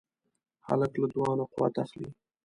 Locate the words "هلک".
0.67-0.91